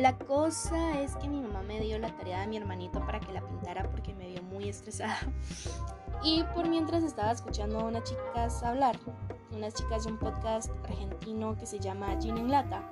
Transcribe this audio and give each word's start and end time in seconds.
La 0.00 0.16
cosa 0.16 0.98
es 1.02 1.14
que 1.16 1.28
mi 1.28 1.42
mamá 1.42 1.62
me 1.62 1.78
dio 1.78 1.98
la 1.98 2.08
tarea 2.16 2.40
de 2.40 2.46
mi 2.46 2.56
hermanito 2.56 3.04
para 3.04 3.20
que 3.20 3.34
la 3.34 3.42
pintara 3.42 3.82
porque 3.90 4.14
me 4.14 4.28
vio 4.28 4.42
muy 4.44 4.66
estresada. 4.66 5.18
Y 6.22 6.42
por 6.54 6.68
mientras 6.68 7.02
estaba 7.02 7.32
escuchando 7.32 7.80
a 7.80 7.84
unas 7.84 8.04
chicas 8.04 8.62
hablar, 8.62 8.96
unas 9.52 9.74
chicas 9.74 10.04
de 10.04 10.12
un 10.12 10.18
podcast 10.18 10.70
argentino 10.84 11.56
que 11.56 11.66
se 11.66 11.78
llama 11.78 12.18
Gin 12.20 12.36
en 12.38 12.50
Lata. 12.50 12.82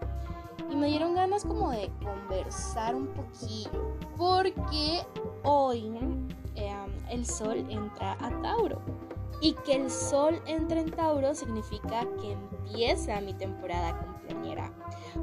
Y 0.71 0.77
me 0.77 0.89
dieron 0.89 1.15
ganas 1.15 1.45
como 1.45 1.71
de 1.71 1.91
conversar 2.03 2.95
un 2.95 3.09
poquillo. 3.09 3.71
Porque 4.17 5.03
hoy 5.45 5.87
em, 5.97 6.29
el 7.11 7.25
sol 7.25 7.67
entra 7.71 8.19
a 8.21 8.31
Tauro. 8.43 8.81
Y 9.41 9.55
que 9.65 9.77
el 9.77 9.91
sol 9.91 10.43
entre 10.47 10.81
en 10.81 10.91
Tauro 10.91 11.35
significa 11.35 12.07
que 12.21 12.33
empieza 12.33 13.21
mi 13.21 13.35
temporada. 13.35 14.08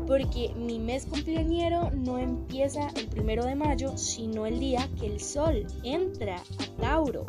Porque 0.07 0.53
mi 0.55 0.79
mes 0.79 1.05
cumpleañero 1.05 1.91
no 1.91 2.17
empieza 2.17 2.89
el 2.95 3.07
primero 3.07 3.45
de 3.45 3.55
mayo, 3.55 3.97
sino 3.97 4.45
el 4.45 4.59
día 4.59 4.87
que 4.99 5.07
el 5.07 5.19
sol 5.19 5.65
entra 5.83 6.37
a 6.37 6.81
Tauro. 6.81 7.25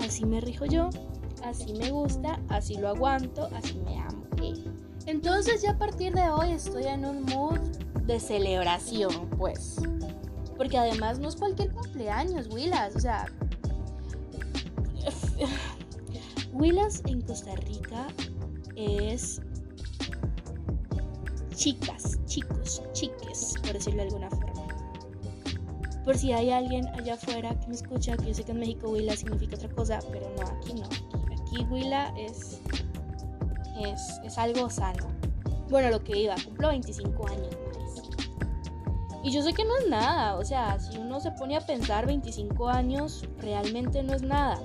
Así 0.00 0.24
me 0.26 0.40
rijo 0.40 0.66
yo, 0.66 0.90
así 1.44 1.72
me 1.74 1.90
gusta, 1.90 2.40
así 2.48 2.76
lo 2.76 2.88
aguanto, 2.88 3.48
así 3.54 3.78
me 3.78 3.98
amo. 3.98 4.24
Entonces 5.06 5.62
ya 5.62 5.72
a 5.72 5.78
partir 5.78 6.14
de 6.14 6.28
hoy 6.30 6.52
estoy 6.52 6.84
en 6.84 7.04
un 7.04 7.24
mood 7.24 7.58
de 8.06 8.18
celebración, 8.18 9.28
pues. 9.36 9.76
Porque 10.56 10.78
además 10.78 11.18
no 11.18 11.28
es 11.28 11.36
cualquier 11.36 11.72
cumpleaños, 11.72 12.48
Willas. 12.48 12.96
O 12.96 13.00
sea, 13.00 13.26
Willas 16.52 17.02
en 17.06 17.20
Costa 17.22 17.54
Rica 17.56 18.06
es 18.76 19.42
chicas, 21.54 22.18
chicos, 22.26 22.82
chiques, 22.92 23.54
por 23.62 23.72
decirlo 23.72 24.02
de 24.02 24.08
alguna 24.08 24.30
forma. 24.30 24.66
Por 26.04 26.18
si 26.18 26.32
hay 26.32 26.50
alguien 26.50 26.86
allá 26.88 27.14
afuera 27.14 27.58
que 27.58 27.68
me 27.68 27.74
escucha, 27.74 28.16
que 28.16 28.26
yo 28.26 28.34
sé 28.34 28.44
que 28.44 28.52
en 28.52 28.60
México 28.60 28.90
Willa 28.90 29.16
significa 29.16 29.56
otra 29.56 29.70
cosa, 29.70 30.00
pero 30.12 30.28
no, 30.36 30.46
aquí 30.46 30.74
no. 30.74 30.86
Aquí, 31.32 31.64
Willa 31.70 32.12
es, 32.18 32.60
es, 33.80 34.20
es, 34.22 34.38
algo 34.38 34.68
sano. 34.68 35.06
Bueno, 35.70 35.88
lo 35.88 36.04
que 36.04 36.18
iba, 36.18 36.34
cumplo 36.44 36.68
25 36.68 37.28
años. 37.28 37.56
Y 39.22 39.30
yo 39.30 39.42
sé 39.42 39.54
que 39.54 39.64
no 39.64 39.74
es 39.78 39.88
nada, 39.88 40.34
o 40.36 40.44
sea, 40.44 40.78
si 40.78 40.98
uno 40.98 41.18
se 41.18 41.30
pone 41.30 41.56
a 41.56 41.60
pensar 41.62 42.06
25 42.06 42.68
años, 42.68 43.26
realmente 43.38 44.02
no 44.02 44.12
es 44.12 44.20
nada. 44.20 44.60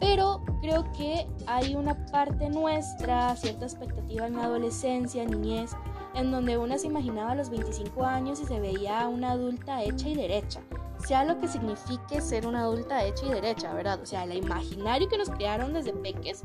Pero 0.00 0.42
creo 0.60 0.90
que 0.92 1.26
hay 1.46 1.74
una 1.74 2.06
parte 2.06 2.48
nuestra, 2.48 3.34
cierta 3.36 3.64
expectativa 3.64 4.26
en 4.26 4.36
la 4.36 4.44
adolescencia, 4.44 5.24
niñez, 5.24 5.72
en 6.14 6.30
donde 6.30 6.56
una 6.56 6.78
se 6.78 6.86
imaginaba 6.86 7.32
a 7.32 7.34
los 7.34 7.50
25 7.50 8.04
años 8.04 8.40
y 8.40 8.44
se 8.44 8.60
veía 8.60 9.08
una 9.08 9.32
adulta 9.32 9.82
hecha 9.82 10.08
y 10.08 10.14
derecha. 10.14 10.60
Sea 11.06 11.24
lo 11.24 11.38
que 11.38 11.48
signifique 11.48 12.20
ser 12.20 12.46
una 12.46 12.62
adulta 12.62 13.04
hecha 13.04 13.26
y 13.26 13.30
derecha, 13.30 13.72
¿verdad? 13.72 14.00
O 14.02 14.06
sea, 14.06 14.24
el 14.24 14.36
imaginario 14.36 15.08
que 15.08 15.18
nos 15.18 15.30
crearon 15.30 15.72
desde 15.72 15.92
peques, 15.92 16.44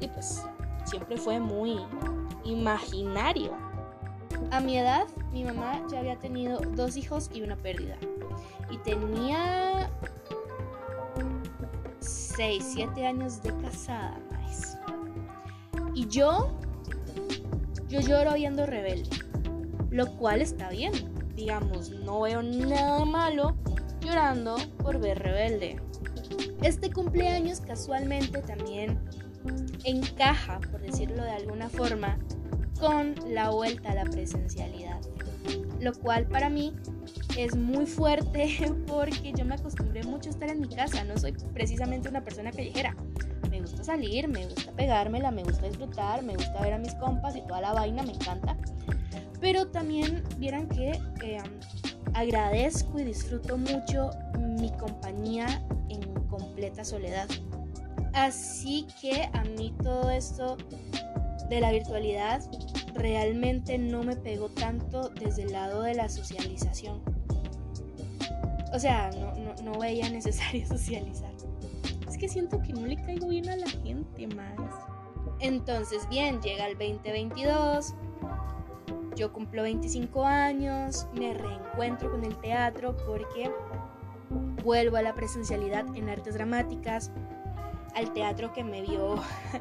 y 0.00 0.08
pues 0.08 0.42
siempre 0.84 1.16
fue 1.16 1.38
muy 1.38 1.78
imaginario. 2.44 3.52
A 4.50 4.60
mi 4.60 4.78
edad, 4.78 5.06
mi 5.32 5.44
mamá 5.44 5.82
ya 5.90 6.00
había 6.00 6.18
tenido 6.18 6.60
dos 6.74 6.96
hijos 6.96 7.30
y 7.32 7.42
una 7.42 7.56
pérdida. 7.56 7.96
Y 8.70 8.78
tenía 8.78 9.89
6, 12.40 12.64
7 12.72 13.06
años 13.06 13.42
de 13.42 13.54
casada, 13.58 14.18
más. 14.30 14.78
Y 15.94 16.06
yo, 16.08 16.58
yo 17.86 18.00
lloro 18.00 18.32
viendo 18.32 18.64
rebelde, 18.64 19.10
lo 19.90 20.16
cual 20.16 20.40
está 20.40 20.70
bien. 20.70 20.90
Digamos, 21.36 21.90
no 21.90 22.22
veo 22.22 22.42
nada 22.42 23.04
malo 23.04 23.58
llorando 24.00 24.56
por 24.78 24.98
ver 24.98 25.18
rebelde. 25.18 25.82
Este 26.62 26.90
cumpleaños 26.90 27.60
casualmente 27.60 28.40
también 28.40 28.98
encaja, 29.84 30.60
por 30.72 30.80
decirlo 30.80 31.22
de 31.22 31.32
alguna 31.32 31.68
forma, 31.68 32.18
con 32.78 33.16
la 33.28 33.50
vuelta 33.50 33.90
a 33.90 33.96
la 33.96 34.04
presencialidad. 34.04 35.02
Lo 35.78 35.92
cual 35.92 36.26
para 36.26 36.48
mí 36.48 36.74
es 37.44 37.56
muy 37.56 37.86
fuerte 37.86 38.48
porque 38.86 39.32
yo 39.36 39.44
me 39.44 39.54
acostumbré 39.54 40.02
mucho 40.04 40.28
a 40.28 40.32
estar 40.32 40.48
en 40.50 40.60
mi 40.60 40.68
casa, 40.68 41.04
no 41.04 41.16
soy 41.16 41.32
precisamente 41.52 42.08
una 42.08 42.22
persona 42.22 42.50
callejera. 42.50 42.94
Me 43.50 43.60
gusta 43.60 43.82
salir, 43.82 44.28
me 44.28 44.46
gusta 44.46 44.72
pegármela, 44.72 45.30
me 45.30 45.42
gusta 45.42 45.66
disfrutar, 45.66 46.22
me 46.22 46.34
gusta 46.34 46.60
ver 46.60 46.74
a 46.74 46.78
mis 46.78 46.94
compas 46.94 47.34
y 47.36 47.42
toda 47.42 47.60
la 47.60 47.72
vaina, 47.72 48.02
me 48.02 48.12
encanta. 48.12 48.56
Pero 49.40 49.68
también 49.68 50.22
vieran 50.38 50.68
que 50.68 50.92
eh, 51.22 51.38
agradezco 52.14 53.00
y 53.00 53.04
disfruto 53.04 53.56
mucho 53.56 54.10
mi 54.38 54.70
compañía 54.72 55.62
en 55.88 56.00
completa 56.28 56.84
soledad. 56.84 57.28
Así 58.12 58.86
que 59.00 59.28
a 59.32 59.44
mí 59.44 59.74
todo 59.82 60.10
esto 60.10 60.56
de 61.48 61.60
la 61.60 61.72
virtualidad 61.72 62.42
realmente 62.94 63.78
no 63.78 64.02
me 64.02 64.16
pegó 64.16 64.48
tanto 64.48 65.08
desde 65.08 65.42
el 65.42 65.52
lado 65.52 65.82
de 65.82 65.94
la 65.94 66.08
socialización. 66.08 67.09
O 68.72 68.78
sea, 68.78 69.10
no, 69.62 69.78
veía 69.78 70.08
necesario 70.10 70.66
socializar. 70.68 71.32
Es 72.08 72.16
que 72.16 72.28
siento 72.28 72.60
que 72.60 72.72
no 72.72 72.86
le 72.86 72.96
caigo 72.96 73.28
bien 73.28 73.48
a 73.48 73.56
la 73.56 73.68
gente 73.68 74.26
más. 74.28 74.58
Entonces, 75.40 76.08
bien, 76.08 76.40
llega 76.42 76.66
el 76.66 76.78
2022. 76.78 77.94
Yo 79.16 79.32
cumplo 79.32 79.62
25 79.62 80.24
años, 80.24 81.06
me 81.14 81.34
reencuentro 81.34 82.10
con 82.10 82.24
el 82.24 82.36
teatro 82.40 82.96
porque 82.96 83.50
vuelvo 84.62 84.96
a 84.96 85.02
la 85.02 85.14
presencialidad 85.14 85.84
en 85.94 86.08
artes 86.08 86.34
dramáticas, 86.34 87.10
al 87.94 88.12
teatro 88.12 88.52
que 88.52 88.62
me 88.62 88.82
vio 88.82 89.16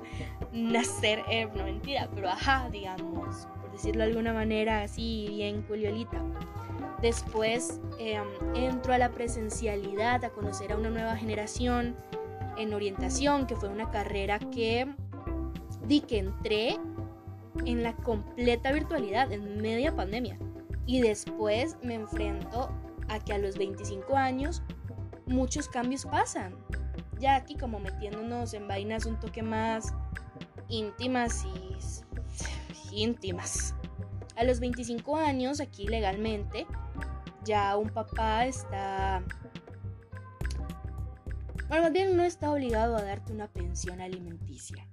nacer, 0.54 1.24
eh, 1.30 1.48
no 1.56 1.64
mentira, 1.64 2.10
pero 2.14 2.30
ajá, 2.30 2.70
digamos, 2.70 3.48
por 3.60 3.72
decirlo 3.72 4.04
de 4.04 4.10
alguna 4.12 4.34
manera 4.34 4.84
así, 4.84 5.26
bien 5.30 5.64
culiolita. 5.64 6.22
Después 7.02 7.80
em, 7.98 8.28
entro 8.56 8.94
a 8.94 8.98
la 8.98 9.12
presencialidad, 9.12 10.24
a 10.26 10.30
conocer 10.32 10.74
a 10.74 10.78
una 10.78 10.90
nueva 10.90 11.16
generación 11.16 11.96
en 12.58 12.74
orientación, 12.74 13.48
que 13.48 13.56
fue 13.56 13.70
una 13.70 13.90
carrera 13.90 14.40
que 14.40 14.88
di 15.88 16.02
que 16.02 16.20
entré 16.20 16.78
en 17.66 17.84
la 17.84 17.96
completa 17.96 18.72
virtualidad, 18.72 19.32
en 19.32 19.62
media 19.62 19.96
pandemia. 19.96 20.38
Y 20.86 21.02
después 21.02 21.78
me 21.82 21.96
enfrento 21.96 22.70
a 23.08 23.20
que 23.20 23.34
a 23.34 23.38
los 23.38 23.58
25 23.58 24.16
años 24.16 24.62
muchos 25.26 25.70
cambios 25.70 26.06
pasan. 26.06 26.56
Ya 27.20 27.36
aquí 27.36 27.56
como 27.56 27.80
metiéndonos 27.80 28.54
en 28.54 28.68
vainas 28.68 29.06
un 29.06 29.20
toque 29.20 29.42
más 29.42 29.94
íntimas 30.68 31.46
y 32.92 33.04
íntimas. 33.04 33.76
A 34.40 34.46
los 34.46 34.62
25 34.62 35.18
años, 35.18 35.60
aquí 35.60 35.86
legalmente, 35.86 36.66
ya 37.44 37.76
un 37.76 37.90
papá 37.90 38.46
está... 38.46 39.22
Bueno, 41.68 41.84
más 41.84 41.92
bien 41.92 42.16
no 42.16 42.24
está 42.24 42.50
obligado 42.50 42.96
a 42.96 43.02
darte 43.02 43.34
una 43.34 43.50
pensión 43.50 44.00
alimenticia. 44.00 44.88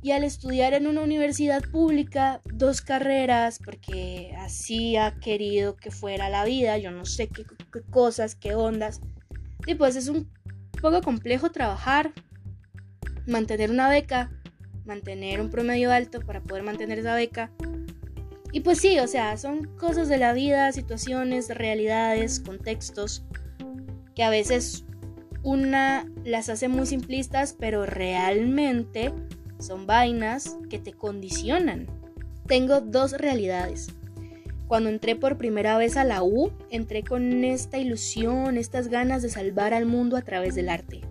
Y 0.00 0.12
al 0.12 0.24
estudiar 0.24 0.72
en 0.72 0.86
una 0.86 1.02
universidad 1.02 1.62
pública 1.70 2.40
dos 2.46 2.80
carreras, 2.80 3.58
porque 3.62 4.34
así 4.38 4.96
ha 4.96 5.20
querido 5.20 5.76
que 5.76 5.90
fuera 5.90 6.30
la 6.30 6.46
vida, 6.46 6.78
yo 6.78 6.90
no 6.92 7.04
sé 7.04 7.28
qué, 7.28 7.44
cosas, 7.90 8.34
qué 8.36 8.54
ondas, 8.54 9.02
y 9.66 9.74
pues 9.74 9.96
es 9.96 10.08
un 10.08 10.32
poco 10.80 11.02
complejo 11.02 11.50
trabajar, 11.50 12.14
mantener 13.26 13.70
una 13.70 13.90
beca, 13.90 14.30
mantener 14.86 15.42
un 15.42 15.50
promedio 15.50 15.92
alto 15.92 16.20
para 16.20 16.40
poder 16.40 16.62
mantener 16.62 16.98
esa 16.98 17.14
beca, 17.14 17.52
y 18.52 18.60
pues 18.60 18.78
sí, 18.78 18.98
o 18.98 19.06
sea, 19.06 19.36
son 19.38 19.64
cosas 19.78 20.08
de 20.08 20.18
la 20.18 20.34
vida, 20.34 20.70
situaciones, 20.72 21.48
realidades, 21.48 22.38
contextos, 22.38 23.24
que 24.14 24.22
a 24.22 24.30
veces 24.30 24.84
una 25.42 26.06
las 26.24 26.50
hace 26.50 26.68
muy 26.68 26.86
simplistas, 26.86 27.56
pero 27.58 27.86
realmente 27.86 29.12
son 29.58 29.86
vainas 29.86 30.58
que 30.68 30.78
te 30.78 30.92
condicionan. 30.92 31.86
Tengo 32.46 32.82
dos 32.82 33.12
realidades. 33.12 33.88
Cuando 34.68 34.90
entré 34.90 35.16
por 35.16 35.38
primera 35.38 35.78
vez 35.78 35.96
a 35.96 36.04
la 36.04 36.22
U, 36.22 36.52
entré 36.70 37.02
con 37.02 37.44
esta 37.44 37.78
ilusión, 37.78 38.58
estas 38.58 38.88
ganas 38.88 39.22
de 39.22 39.30
salvar 39.30 39.74
al 39.74 39.86
mundo 39.86 40.16
a 40.16 40.22
través 40.22 40.54
del 40.54 40.68
arte 40.68 41.02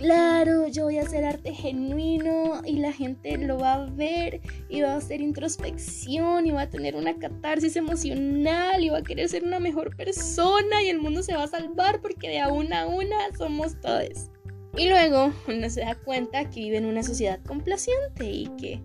claro, 0.00 0.66
yo 0.68 0.84
voy 0.84 0.96
a 0.96 1.02
hacer 1.02 1.26
arte 1.26 1.52
genuino 1.52 2.62
y 2.64 2.78
la 2.78 2.90
gente 2.90 3.36
lo 3.36 3.58
va 3.58 3.74
a 3.74 3.84
ver 3.84 4.40
y 4.70 4.80
va 4.80 4.94
a 4.94 4.96
hacer 4.96 5.20
introspección 5.20 6.46
y 6.46 6.52
va 6.52 6.62
a 6.62 6.70
tener 6.70 6.96
una 6.96 7.18
catarsis 7.18 7.76
emocional 7.76 8.82
y 8.82 8.88
va 8.88 8.98
a 8.98 9.02
querer 9.02 9.28
ser 9.28 9.44
una 9.44 9.60
mejor 9.60 9.94
persona 9.94 10.82
y 10.82 10.88
el 10.88 11.00
mundo 11.00 11.22
se 11.22 11.34
va 11.34 11.42
a 11.42 11.48
salvar 11.48 12.00
porque 12.00 12.28
de 12.28 12.40
a 12.40 12.48
una 12.48 12.82
a 12.82 12.86
una 12.86 13.16
somos 13.36 13.78
todos. 13.82 14.30
Y 14.74 14.88
luego 14.88 15.34
uno 15.48 15.68
se 15.68 15.80
da 15.82 15.94
cuenta 15.94 16.48
que 16.48 16.60
vive 16.60 16.78
en 16.78 16.86
una 16.86 17.02
sociedad 17.02 17.38
complaciente 17.46 18.24
y 18.24 18.46
que 18.58 18.82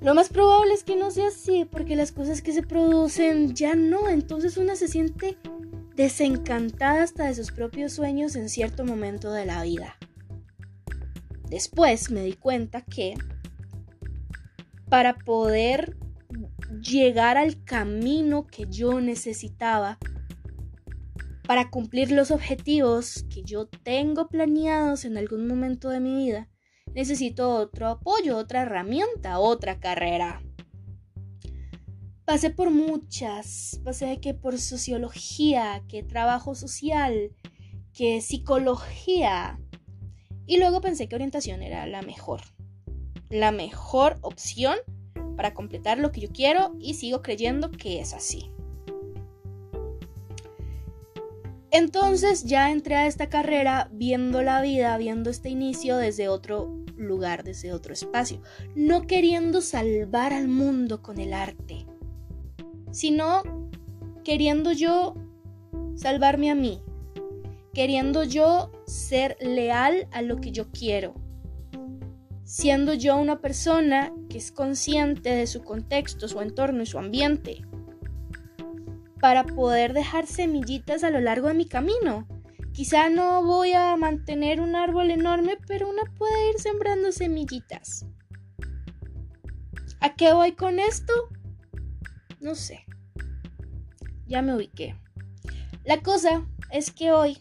Lo 0.00 0.14
más 0.14 0.28
probable 0.28 0.74
es 0.74 0.84
que 0.84 0.94
no 0.94 1.10
sea 1.10 1.28
así, 1.28 1.64
porque 1.64 1.96
las 1.96 2.12
cosas 2.12 2.40
que 2.40 2.52
se 2.52 2.62
producen 2.62 3.56
ya 3.56 3.74
no, 3.74 4.08
entonces 4.08 4.58
una 4.58 4.76
se 4.76 4.86
siente 4.86 5.38
desencantada 5.94 7.02
hasta 7.02 7.26
de 7.26 7.34
sus 7.34 7.52
propios 7.52 7.92
sueños 7.92 8.36
en 8.36 8.48
cierto 8.48 8.84
momento 8.84 9.32
de 9.32 9.46
la 9.46 9.62
vida. 9.62 9.96
Después 11.48 12.10
me 12.10 12.22
di 12.22 12.32
cuenta 12.32 12.82
que 12.82 13.14
para 14.88 15.14
poder 15.14 15.96
llegar 16.80 17.36
al 17.36 17.62
camino 17.64 18.46
que 18.46 18.66
yo 18.68 19.00
necesitaba, 19.00 19.98
para 21.46 21.70
cumplir 21.70 22.10
los 22.10 22.30
objetivos 22.30 23.24
que 23.28 23.42
yo 23.42 23.66
tengo 23.66 24.28
planeados 24.28 25.04
en 25.04 25.18
algún 25.18 25.46
momento 25.46 25.90
de 25.90 26.00
mi 26.00 26.16
vida, 26.16 26.48
necesito 26.94 27.50
otro 27.50 27.88
apoyo, 27.88 28.36
otra 28.36 28.62
herramienta, 28.62 29.38
otra 29.38 29.78
carrera. 29.78 30.42
Pasé 32.24 32.48
por 32.48 32.70
muchas, 32.70 33.80
pasé 33.84 34.18
que 34.18 34.32
por 34.32 34.58
sociología, 34.58 35.82
que 35.88 36.02
trabajo 36.02 36.54
social, 36.54 37.32
que 37.92 38.22
psicología. 38.22 39.60
Y 40.46 40.56
luego 40.56 40.80
pensé 40.80 41.06
que 41.06 41.16
orientación 41.16 41.62
era 41.62 41.86
la 41.86 42.00
mejor. 42.00 42.40
La 43.28 43.52
mejor 43.52 44.16
opción 44.22 44.76
para 45.36 45.52
completar 45.52 45.98
lo 45.98 46.12
que 46.12 46.22
yo 46.22 46.30
quiero 46.32 46.74
y 46.78 46.94
sigo 46.94 47.20
creyendo 47.20 47.70
que 47.70 48.00
es 48.00 48.14
así. 48.14 48.50
Entonces 51.70 52.44
ya 52.44 52.70
entré 52.70 52.94
a 52.94 53.06
esta 53.06 53.28
carrera 53.28 53.90
viendo 53.92 54.40
la 54.42 54.62
vida, 54.62 54.96
viendo 54.96 55.28
este 55.28 55.50
inicio 55.50 55.98
desde 55.98 56.28
otro 56.28 56.84
lugar, 56.96 57.44
desde 57.44 57.72
otro 57.72 57.92
espacio, 57.92 58.40
no 58.74 59.06
queriendo 59.06 59.60
salvar 59.60 60.32
al 60.32 60.48
mundo 60.48 61.02
con 61.02 61.18
el 61.18 61.32
arte, 61.32 61.84
sino 62.94 63.42
queriendo 64.22 64.70
yo 64.70 65.16
salvarme 65.96 66.50
a 66.50 66.54
mí, 66.54 66.80
queriendo 67.72 68.22
yo 68.22 68.70
ser 68.86 69.36
leal 69.40 70.06
a 70.12 70.22
lo 70.22 70.40
que 70.40 70.52
yo 70.52 70.70
quiero, 70.70 71.14
siendo 72.44 72.94
yo 72.94 73.16
una 73.16 73.40
persona 73.40 74.12
que 74.30 74.38
es 74.38 74.52
consciente 74.52 75.30
de 75.30 75.48
su 75.48 75.64
contexto, 75.64 76.28
su 76.28 76.40
entorno 76.40 76.84
y 76.84 76.86
su 76.86 76.98
ambiente 76.98 77.62
para 79.20 79.44
poder 79.44 79.92
dejar 79.92 80.26
semillitas 80.26 81.02
a 81.02 81.10
lo 81.10 81.20
largo 81.20 81.48
de 81.48 81.54
mi 81.54 81.66
camino. 81.66 82.28
Quizá 82.72 83.08
no 83.08 83.42
voy 83.42 83.72
a 83.72 83.96
mantener 83.96 84.60
un 84.60 84.76
árbol 84.76 85.10
enorme, 85.10 85.58
pero 85.66 85.88
una 85.88 86.02
puede 86.16 86.50
ir 86.50 86.60
sembrando 86.60 87.10
semillitas. 87.10 88.06
¿A 90.00 90.14
qué 90.14 90.32
voy 90.32 90.52
con 90.52 90.78
esto? 90.78 91.12
No 92.44 92.54
sé. 92.54 92.84
Ya 94.26 94.42
me 94.42 94.54
ubiqué. 94.54 94.94
La 95.82 96.02
cosa 96.02 96.46
es 96.70 96.90
que 96.90 97.10
hoy 97.10 97.38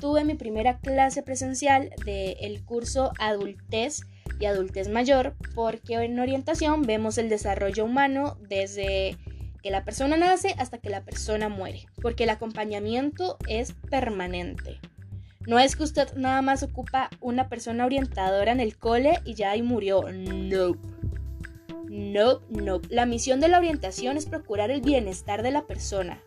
tuve 0.00 0.24
mi 0.24 0.34
primera 0.34 0.78
clase 0.78 1.22
presencial 1.22 1.90
del 2.06 2.64
curso 2.64 3.12
Adultez 3.18 4.00
y 4.40 4.46
Adultez 4.46 4.88
Mayor, 4.88 5.36
porque 5.54 5.96
en 5.96 6.18
orientación 6.18 6.80
vemos 6.80 7.18
el 7.18 7.28
desarrollo 7.28 7.84
humano 7.84 8.38
desde 8.48 9.18
que 9.62 9.70
la 9.70 9.84
persona 9.84 10.16
nace 10.16 10.54
hasta 10.56 10.78
que 10.78 10.88
la 10.88 11.04
persona 11.04 11.50
muere, 11.50 11.86
porque 12.00 12.24
el 12.24 12.30
acompañamiento 12.30 13.36
es 13.46 13.74
permanente. 13.90 14.80
No 15.46 15.58
es 15.58 15.76
que 15.76 15.82
usted 15.82 16.14
nada 16.16 16.40
más 16.40 16.62
ocupa 16.62 17.10
una 17.20 17.50
persona 17.50 17.84
orientadora 17.84 18.52
en 18.52 18.60
el 18.60 18.78
cole 18.78 19.18
y 19.26 19.34
ya 19.34 19.50
ahí 19.50 19.60
murió. 19.60 20.10
No. 20.10 20.78
No, 21.90 22.40
no. 22.48 22.80
La 22.88 23.04
misión 23.04 23.40
de 23.40 23.48
la 23.48 23.58
orientación 23.58 24.16
es 24.16 24.24
procurar 24.24 24.70
el 24.70 24.80
bienestar 24.80 25.42
de 25.42 25.50
la 25.50 25.66
persona, 25.66 26.22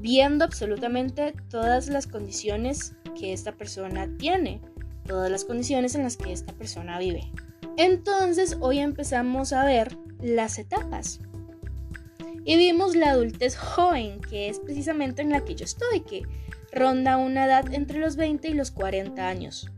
viendo 0.00 0.44
absolutamente 0.44 1.32
todas 1.48 1.88
las 1.88 2.06
condiciones 2.06 2.94
que 3.18 3.32
esta 3.32 3.52
persona 3.52 4.10
tiene, 4.18 4.60
todas 5.06 5.30
las 5.30 5.46
condiciones 5.46 5.94
en 5.94 6.02
las 6.02 6.18
que 6.18 6.30
esta 6.30 6.52
persona 6.52 6.98
vive. 6.98 7.32
Entonces, 7.78 8.58
hoy 8.60 8.80
empezamos 8.80 9.54
a 9.54 9.64
ver 9.64 9.96
las 10.20 10.58
etapas. 10.58 11.20
Y 12.44 12.58
vimos 12.58 12.94
la 12.94 13.12
adultez 13.12 13.56
joven, 13.56 14.20
que 14.20 14.50
es 14.50 14.58
precisamente 14.58 15.22
en 15.22 15.30
la 15.30 15.42
que 15.42 15.54
yo 15.54 15.64
estoy, 15.64 16.00
que 16.00 16.24
ronda 16.70 17.16
una 17.16 17.46
edad 17.46 17.72
entre 17.72 17.98
los 17.98 18.16
20 18.16 18.46
y 18.48 18.52
los 18.52 18.72
40 18.72 19.26
años. 19.26 19.70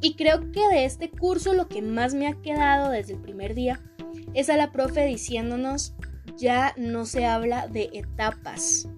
Y 0.00 0.14
creo 0.14 0.50
que 0.52 0.66
de 0.68 0.84
este 0.84 1.10
curso 1.10 1.52
lo 1.52 1.68
que 1.68 1.82
más 1.82 2.14
me 2.14 2.26
ha 2.26 2.40
quedado 2.40 2.90
desde 2.90 3.14
el 3.14 3.20
primer 3.20 3.54
día 3.54 3.80
es 4.34 4.48
a 4.48 4.56
la 4.56 4.72
profe 4.72 5.04
diciéndonos 5.04 5.94
ya 6.36 6.74
no 6.76 7.04
se 7.04 7.26
habla 7.26 7.68
de 7.68 7.90
etapas. 7.92 8.88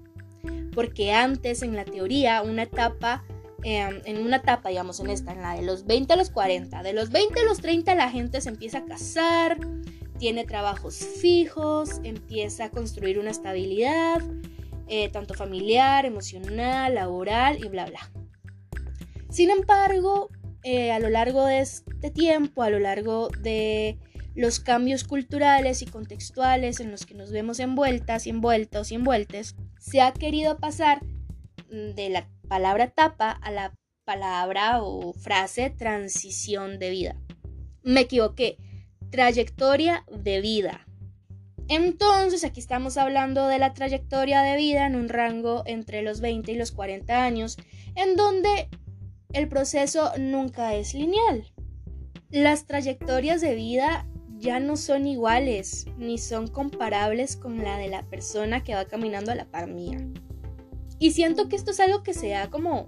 Porque 0.75 1.13
antes 1.13 1.63
en 1.63 1.75
la 1.75 1.85
teoría 1.85 2.43
una 2.43 2.63
etapa, 2.63 3.25
em, 3.65 4.01
en 4.05 4.25
una 4.25 4.37
etapa 4.37 4.69
digamos 4.69 5.01
en 5.01 5.11
esta, 5.11 5.33
en 5.33 5.43
la 5.43 5.55
de 5.55 5.63
los 5.63 5.85
20 5.85 6.13
a 6.13 6.17
los 6.17 6.31
40, 6.31 6.83
de 6.83 6.93
los 6.93 7.11
20 7.11 7.41
a 7.41 7.45
los 7.45 7.61
30 7.61 7.95
la 7.95 8.11
gente 8.11 8.41
se 8.41 8.49
empieza 8.49 8.79
a 8.79 8.85
casar, 8.85 9.59
tiene 10.19 10.45
trabajos 10.45 10.97
fijos, 10.99 12.01
empieza 12.05 12.67
a 12.67 12.71
construir 12.71 13.19
una 13.19 13.31
estabilidad, 13.31 14.23
eh, 14.87 15.09
tanto 15.09 15.35
familiar, 15.35 16.07
emocional, 16.07 16.95
laboral 16.95 17.59
y 17.65 17.69
bla, 17.69 17.87
bla. 17.87 18.11
Sin 19.31 19.51
embargo, 19.51 20.29
eh, 20.63 20.93
a 20.93 20.99
lo 20.99 21.11
largo 21.11 21.45
de 21.47 21.61
este 21.61 22.11
tiempo, 22.11 22.63
a 22.63 22.71
lo 22.71 22.79
largo 22.79 23.29
de 23.41 23.99
los 24.35 24.61
cambios 24.61 25.05
culturales 25.05 25.83
y 25.83 25.87
contextuales 25.87 26.81
en 26.81 26.91
los 26.91 27.05
que 27.05 27.15
nos 27.15 27.31
vemos 27.31 27.61
envueltas 27.61 28.27
y 28.27 28.31
envueltos 28.31 28.93
y 28.93 28.95
envueltes, 28.95 29.57
se 29.79 30.01
ha 30.01 30.13
querido 30.13 30.59
pasar 30.59 31.05
mm, 31.71 31.95
de 31.95 32.11
la 32.11 32.29
palabra 32.49 32.89
tapa 32.89 33.31
a 33.31 33.51
la 33.51 33.75
palabra 34.05 34.83
o 34.83 35.13
frase 35.13 35.71
transición 35.71 36.79
de 36.79 36.91
vida. 36.91 37.17
Me 37.83 38.01
equivoqué 38.03 38.57
trayectoria 39.11 40.05
de 40.11 40.41
vida. 40.41 40.87
Entonces, 41.69 42.45
aquí 42.45 42.61
estamos 42.61 42.97
hablando 42.97 43.47
de 43.47 43.59
la 43.59 43.73
trayectoria 43.73 44.43
de 44.43 44.57
vida 44.57 44.87
en 44.87 44.97
un 44.97 45.09
rango 45.09 45.63
entre 45.67 46.03
los 46.03 46.21
20 46.21 46.53
y 46.53 46.57
los 46.57 46.73
40 46.73 47.25
años, 47.25 47.57
en 47.95 48.17
donde 48.17 48.69
el 49.33 49.49
proceso 49.49 50.13
nunca 50.19 50.75
es 50.75 50.95
lineal. 50.95 51.53
Las 52.31 52.67
trayectorias 52.67 53.41
de 53.41 53.55
vida 53.55 54.07
ya 54.39 54.59
no 54.59 54.77
son 54.77 55.07
iguales 55.07 55.87
ni 55.99 56.19
son 56.19 56.49
comparables 56.49 57.37
con 57.37 57.63
la 57.63 57.79
de 57.79 57.89
la 57.89 58.03
persona 58.05 58.65
que 58.65 58.75
va 58.75 58.87
caminando 58.87 59.33
a 59.33 59.37
la 59.37 59.45
par 59.45 59.69
mía. 59.69 59.99
Y 60.99 61.13
siento 61.13 61.49
que 61.49 61.57
esto 61.57 61.71
es 61.71 61.81
algo 61.81 62.03
que 62.03 62.15
se 62.15 62.35
ha 62.35 62.51
como 62.51 62.87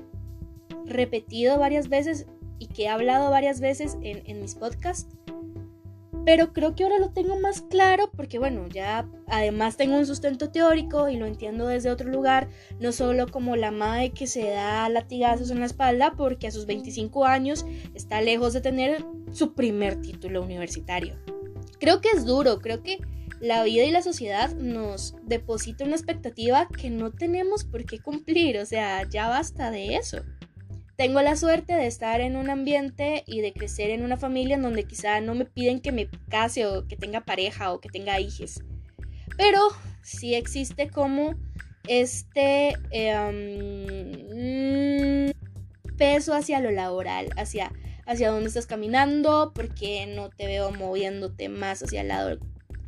repetido 0.87 1.59
varias 1.59 1.88
veces 1.88 2.26
y 2.59 2.66
que 2.68 2.85
he 2.85 2.88
hablado 2.88 3.30
varias 3.30 3.61
veces 3.61 3.99
en, 4.02 4.23
en 4.26 4.40
mis 4.40 4.54
podcasts 4.54 5.09
pero 6.25 6.52
creo 6.52 6.75
que 6.75 6.85
ahora 6.85 6.99
lo 6.99 7.11
tengo 7.11 7.38
más 7.38 7.62
claro 7.62 8.11
porque 8.16 8.38
bueno, 8.38 8.66
ya 8.69 9.09
además 9.26 9.76
tengo 9.76 9.97
un 9.97 10.07
sustento 10.07 10.50
teórico 10.50 11.09
y 11.09 11.16
lo 11.16 11.26
entiendo 11.26 11.66
desde 11.66 11.90
otro 11.90 12.11
lugar, 12.11 12.49
no 12.81 12.93
solo 12.93 13.26
como 13.28 13.57
la 13.57 13.71
madre 13.71 14.12
que 14.12 14.26
se 14.26 14.49
da 14.50 14.88
latigazos 14.88 15.50
en 15.50 15.61
la 15.61 15.66
espalda 15.66 16.14
porque 16.16 16.47
a 16.47 16.50
sus 16.50 16.66
25 16.66 17.26
años 17.26 17.66
está 17.95 18.21
lejos 18.21 18.52
de 18.52 18.61
tener 18.61 19.04
su 19.33 19.54
primer 19.54 20.00
título 20.00 20.43
universitario. 20.43 21.19
Creo 21.78 22.00
que 22.00 22.09
es 22.11 22.25
duro, 22.25 22.61
creo 22.61 22.83
que 22.83 22.99
la 23.40 23.62
vida 23.62 23.85
y 23.85 23.90
la 23.90 24.02
sociedad 24.02 24.54
nos 24.54 25.16
deposita 25.25 25.85
una 25.85 25.97
expectativa 25.97 26.69
que 26.69 26.88
no 26.88 27.12
tenemos 27.12 27.64
por 27.64 27.85
qué 27.85 27.99
cumplir, 27.99 28.59
o 28.59 28.64
sea, 28.64 29.07
ya 29.09 29.28
basta 29.28 29.71
de 29.71 29.97
eso. 29.97 30.23
Tengo 30.96 31.20
la 31.22 31.34
suerte 31.36 31.74
de 31.74 31.86
estar 31.86 32.20
en 32.20 32.36
un 32.36 32.50
ambiente 32.50 33.24
y 33.26 33.40
de 33.40 33.52
crecer 33.52 33.90
en 33.90 34.04
una 34.04 34.16
familia 34.16 34.54
en 34.54 34.62
donde 34.62 34.84
quizá 34.84 35.20
no 35.20 35.34
me 35.34 35.44
piden 35.44 35.80
que 35.80 35.90
me 35.90 36.08
case 36.28 36.66
o 36.66 36.86
que 36.86 36.96
tenga 36.96 37.22
pareja 37.22 37.72
o 37.72 37.80
que 37.80 37.88
tenga 37.88 38.20
hijos. 38.20 38.62
Pero 39.36 39.60
sí 40.02 40.34
existe 40.34 40.88
como 40.88 41.34
este 41.88 42.74
em, 42.90 44.12
peso 45.96 46.32
hacia 46.32 46.60
lo 46.60 46.70
laboral, 46.70 47.28
hacia, 47.36 47.72
hacia 48.06 48.30
dónde 48.30 48.46
estás 48.48 48.66
caminando, 48.66 49.52
porque 49.52 50.06
no 50.06 50.30
te 50.30 50.46
veo 50.46 50.70
moviéndote 50.70 51.48
más 51.48 51.82
hacia 51.82 52.02
el 52.02 52.08
lado 52.08 52.38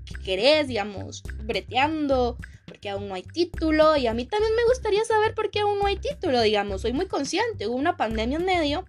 que 0.06 0.22
querés, 0.22 0.68
digamos, 0.68 1.22
breteando 1.44 2.38
porque 2.66 2.90
aún 2.90 3.08
no 3.08 3.14
hay 3.14 3.22
título 3.22 3.96
y 3.96 4.06
a 4.06 4.14
mí 4.14 4.26
también 4.26 4.54
me 4.54 4.64
gustaría 4.64 5.04
saber 5.04 5.34
por 5.34 5.50
qué 5.50 5.60
aún 5.60 5.78
no 5.78 5.86
hay 5.86 5.96
título, 5.96 6.40
digamos, 6.42 6.82
soy 6.82 6.92
muy 6.92 7.06
consciente, 7.06 7.66
hubo 7.66 7.76
una 7.76 7.96
pandemia 7.96 8.38
en 8.38 8.44
medio, 8.44 8.84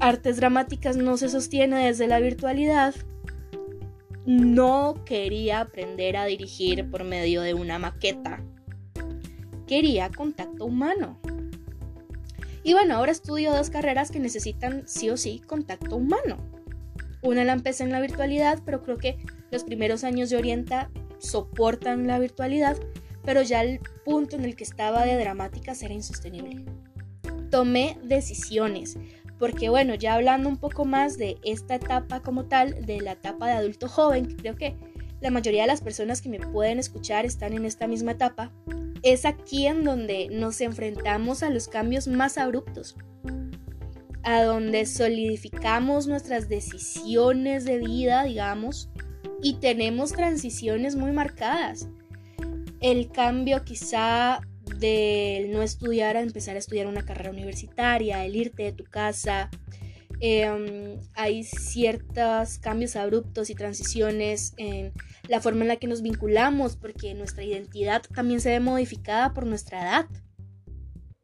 artes 0.00 0.36
dramáticas 0.36 0.96
no 0.96 1.16
se 1.16 1.28
sostiene 1.28 1.86
desde 1.86 2.06
la 2.06 2.18
virtualidad, 2.18 2.94
no 4.26 5.02
quería 5.04 5.60
aprender 5.60 6.16
a 6.16 6.24
dirigir 6.24 6.90
por 6.90 7.04
medio 7.04 7.42
de 7.42 7.54
una 7.54 7.78
maqueta, 7.78 8.42
quería 9.66 10.10
contacto 10.10 10.64
humano. 10.64 11.20
Y 12.62 12.72
bueno, 12.72 12.96
ahora 12.96 13.12
estudio 13.12 13.52
dos 13.52 13.70
carreras 13.70 14.10
que 14.10 14.18
necesitan 14.18 14.86
sí 14.86 15.08
o 15.08 15.16
sí 15.16 15.40
contacto 15.46 15.96
humano. 15.96 16.36
Una 17.22 17.44
la 17.44 17.54
empecé 17.54 17.84
en 17.84 17.92
la 17.92 18.00
virtualidad, 18.00 18.60
pero 18.64 18.82
creo 18.82 18.98
que 18.98 19.18
los 19.50 19.64
primeros 19.64 20.04
años 20.04 20.30
de 20.30 20.36
Orienta 20.36 20.90
soportan 21.18 22.06
la 22.06 22.18
virtualidad, 22.18 22.76
pero 23.24 23.42
ya 23.42 23.62
el 23.62 23.80
punto 24.04 24.36
en 24.36 24.44
el 24.44 24.56
que 24.56 24.64
estaba 24.64 25.04
de 25.04 25.18
dramática 25.18 25.72
era 25.80 25.94
insostenible. 25.94 26.64
Tomé 27.50 27.98
decisiones, 28.02 28.96
porque 29.38 29.68
bueno, 29.68 29.94
ya 29.94 30.14
hablando 30.14 30.48
un 30.48 30.56
poco 30.56 30.84
más 30.84 31.16
de 31.18 31.38
esta 31.44 31.76
etapa 31.76 32.20
como 32.20 32.46
tal, 32.46 32.84
de 32.84 33.00
la 33.00 33.12
etapa 33.12 33.46
de 33.46 33.52
adulto 33.52 33.88
joven, 33.88 34.26
creo 34.36 34.56
que 34.56 34.76
la 35.20 35.30
mayoría 35.30 35.62
de 35.62 35.68
las 35.68 35.80
personas 35.80 36.22
que 36.22 36.28
me 36.28 36.38
pueden 36.38 36.78
escuchar 36.78 37.24
están 37.24 37.52
en 37.52 37.64
esta 37.64 37.86
misma 37.86 38.12
etapa, 38.12 38.52
es 39.02 39.24
aquí 39.24 39.66
en 39.66 39.84
donde 39.84 40.28
nos 40.30 40.60
enfrentamos 40.60 41.42
a 41.42 41.50
los 41.50 41.68
cambios 41.68 42.08
más 42.08 42.38
abruptos, 42.38 42.96
a 44.22 44.42
donde 44.42 44.86
solidificamos 44.86 46.06
nuestras 46.06 46.48
decisiones 46.48 47.64
de 47.64 47.78
vida, 47.78 48.24
digamos, 48.24 48.90
y 49.42 49.54
tenemos 49.54 50.12
transiciones 50.12 50.96
muy 50.96 51.12
marcadas. 51.12 51.88
El 52.80 53.10
cambio 53.10 53.64
quizá 53.64 54.40
del 54.76 55.50
no 55.50 55.62
estudiar 55.62 56.16
a 56.16 56.20
empezar 56.20 56.56
a 56.56 56.58
estudiar 56.58 56.86
una 56.86 57.04
carrera 57.04 57.30
universitaria, 57.30 58.24
el 58.24 58.36
irte 58.36 58.64
de 58.64 58.72
tu 58.72 58.84
casa. 58.84 59.50
Em, 60.20 61.00
hay 61.14 61.44
ciertos 61.44 62.58
cambios 62.58 62.96
abruptos 62.96 63.50
y 63.50 63.54
transiciones 63.54 64.54
en 64.56 64.92
la 65.28 65.40
forma 65.40 65.62
en 65.62 65.68
la 65.68 65.76
que 65.76 65.86
nos 65.86 66.02
vinculamos, 66.02 66.76
porque 66.76 67.14
nuestra 67.14 67.44
identidad 67.44 68.02
también 68.14 68.40
se 68.40 68.50
ve 68.50 68.60
modificada 68.60 69.32
por 69.32 69.46
nuestra 69.46 69.82
edad. 69.82 70.06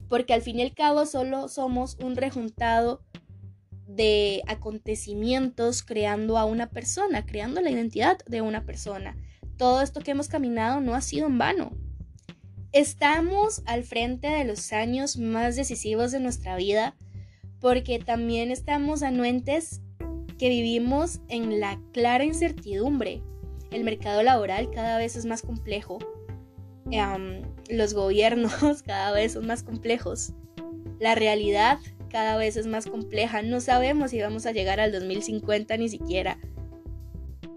Porque 0.08 0.34
al 0.34 0.42
fin 0.42 0.58
y 0.58 0.62
al 0.62 0.74
cabo 0.74 1.06
solo 1.06 1.48
somos 1.48 1.96
un 2.00 2.14
rejuntado 2.16 3.02
de 3.94 4.42
acontecimientos 4.46 5.82
creando 5.82 6.38
a 6.38 6.44
una 6.44 6.70
persona, 6.70 7.24
creando 7.26 7.60
la 7.60 7.70
identidad 7.70 8.18
de 8.26 8.40
una 8.40 8.64
persona. 8.64 9.16
Todo 9.56 9.82
esto 9.82 10.00
que 10.00 10.10
hemos 10.10 10.28
caminado 10.28 10.80
no 10.80 10.94
ha 10.94 11.00
sido 11.00 11.26
en 11.26 11.38
vano. 11.38 11.72
Estamos 12.72 13.62
al 13.66 13.84
frente 13.84 14.28
de 14.28 14.44
los 14.44 14.72
años 14.72 15.16
más 15.16 15.54
decisivos 15.54 16.10
de 16.10 16.18
nuestra 16.18 16.56
vida 16.56 16.96
porque 17.60 17.98
también 17.98 18.50
estamos 18.50 19.02
anuentes 19.02 19.80
que 20.38 20.48
vivimos 20.48 21.20
en 21.28 21.60
la 21.60 21.80
clara 21.92 22.24
incertidumbre. 22.24 23.22
El 23.70 23.84
mercado 23.84 24.22
laboral 24.22 24.70
cada 24.70 24.98
vez 24.98 25.16
es 25.16 25.24
más 25.24 25.42
complejo. 25.42 25.98
los 27.70 27.94
gobiernos 27.94 28.82
cada 28.84 29.12
vez 29.12 29.32
son 29.32 29.46
más 29.46 29.62
complejos. 29.62 30.32
La 30.98 31.14
realidad 31.14 31.78
cada 32.14 32.36
vez 32.36 32.56
es 32.56 32.68
más 32.68 32.86
compleja. 32.86 33.42
No 33.42 33.60
sabemos 33.60 34.12
si 34.12 34.20
vamos 34.20 34.46
a 34.46 34.52
llegar 34.52 34.78
al 34.78 34.92
2050 34.92 35.76
ni 35.78 35.88
siquiera. 35.88 36.38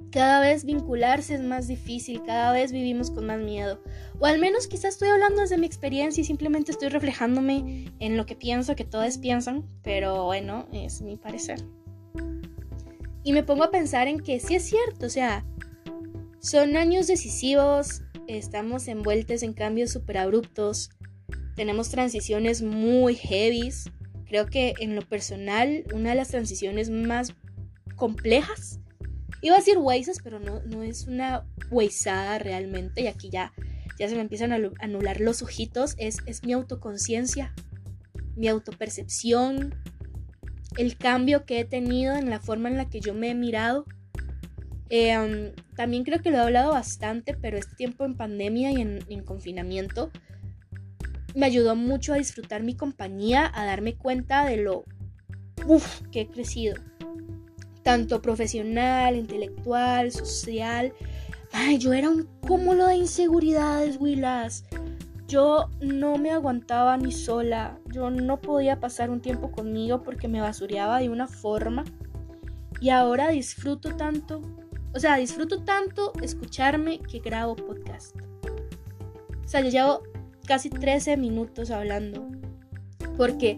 Cada 0.09 0.39
vez 0.39 0.65
vincularse 0.65 1.35
es 1.35 1.41
más 1.41 1.67
difícil, 1.67 2.23
cada 2.23 2.51
vez 2.53 2.71
vivimos 2.71 3.11
con 3.11 3.27
más 3.27 3.39
miedo. 3.39 3.79
O 4.17 4.25
al 4.25 4.39
menos 4.39 4.65
quizás 4.65 4.95
estoy 4.95 5.09
hablando 5.09 5.41
desde 5.41 5.59
mi 5.59 5.67
experiencia 5.67 6.21
y 6.21 6.23
simplemente 6.23 6.71
estoy 6.71 6.89
reflejándome 6.89 7.93
en 7.99 8.17
lo 8.17 8.25
que 8.25 8.35
pienso 8.35 8.75
que 8.75 8.83
todos 8.83 9.19
piensan, 9.19 9.63
pero 9.83 10.25
bueno, 10.25 10.67
es 10.73 11.03
mi 11.03 11.17
parecer. 11.17 11.63
Y 13.23 13.33
me 13.33 13.43
pongo 13.43 13.63
a 13.63 13.69
pensar 13.69 14.07
en 14.07 14.19
que 14.21 14.39
sí 14.39 14.55
es 14.55 14.63
cierto, 14.63 15.05
o 15.05 15.09
sea, 15.09 15.45
son 16.39 16.77
años 16.77 17.05
decisivos, 17.05 18.01
estamos 18.25 18.87
envueltos 18.87 19.43
en 19.43 19.53
cambios 19.53 19.91
súper 19.91 20.17
abruptos, 20.17 20.89
tenemos 21.55 21.89
transiciones 21.89 22.63
muy 22.63 23.13
heavies. 23.13 23.91
Creo 24.27 24.45
que 24.47 24.73
en 24.79 24.95
lo 24.95 25.01
personal, 25.01 25.85
una 25.93 26.09
de 26.09 26.15
las 26.15 26.29
transiciones 26.29 26.89
más 26.89 27.33
complejas 27.95 28.79
Iba 29.41 29.55
a 29.55 29.59
decir 29.59 29.77
Waze's, 29.77 30.19
pero 30.23 30.39
no, 30.39 30.61
no 30.61 30.83
es 30.83 31.05
una 31.07 31.45
weizada 31.69 32.39
realmente. 32.39 33.01
Y 33.01 33.07
aquí 33.07 33.29
ya, 33.29 33.53
ya 33.99 34.09
se 34.09 34.15
me 34.15 34.21
empiezan 34.21 34.51
a 34.51 34.59
anular 34.79 35.21
los 35.21 35.41
ojitos. 35.41 35.95
Es, 35.97 36.17
es 36.25 36.43
mi 36.43 36.53
autoconciencia, 36.53 37.53
mi 38.35 38.47
autopercepción, 38.47 39.75
el 40.77 40.97
cambio 40.97 41.45
que 41.45 41.59
he 41.59 41.65
tenido 41.65 42.15
en 42.15 42.29
la 42.29 42.39
forma 42.39 42.69
en 42.69 42.77
la 42.77 42.89
que 42.89 42.99
yo 42.99 43.13
me 43.13 43.29
he 43.29 43.35
mirado. 43.35 43.85
Em, 44.89 45.53
también 45.75 46.03
creo 46.03 46.21
que 46.21 46.31
lo 46.31 46.37
he 46.37 46.41
hablado 46.41 46.71
bastante, 46.71 47.35
pero 47.35 47.57
este 47.57 47.75
tiempo 47.75 48.05
en 48.05 48.15
pandemia 48.15 48.71
y 48.71 48.81
en, 48.81 48.99
en 49.09 49.23
confinamiento 49.23 50.11
me 51.37 51.45
ayudó 51.45 51.75
mucho 51.75 52.13
a 52.13 52.17
disfrutar 52.17 52.63
mi 52.63 52.75
compañía, 52.75 53.51
a 53.53 53.63
darme 53.63 53.95
cuenta 53.95 54.43
de 54.43 54.57
lo 54.57 54.85
uf, 55.67 56.01
que 56.11 56.21
he 56.21 56.27
crecido 56.27 56.75
tanto 57.83 58.21
profesional, 58.21 59.15
intelectual, 59.15 60.11
social. 60.11 60.91
Ay, 61.53 61.77
yo 61.77 61.93
era 61.93 62.09
un 62.09 62.23
cúmulo 62.45 62.87
de 62.87 62.95
inseguridades, 62.95 63.97
Willas. 64.01 64.65
Yo 65.27 65.69
no 65.79 66.17
me 66.17 66.31
aguantaba 66.31 66.97
ni 66.97 67.13
sola. 67.13 67.79
Yo 67.93 68.09
no 68.09 68.41
podía 68.41 68.81
pasar 68.81 69.09
un 69.09 69.21
tiempo 69.21 69.51
conmigo 69.51 70.01
porque 70.01 70.27
me 70.27 70.41
basureaba 70.41 70.99
de 70.99 71.07
una 71.07 71.27
forma. 71.27 71.85
Y 72.81 72.89
ahora 72.89 73.29
disfruto 73.29 73.95
tanto. 73.95 74.41
O 74.93 74.99
sea, 74.99 75.15
disfruto 75.15 75.63
tanto 75.63 76.11
escucharme 76.21 76.99
que 76.99 77.19
grabo 77.19 77.55
podcast. 77.55 78.17
O 79.45 79.47
sea, 79.47 79.61
yo 79.61 79.69
llevo 79.69 80.03
casi 80.47 80.71
13 80.71 81.17
minutos 81.17 81.69
hablando. 81.69 82.27
Porque 83.15 83.57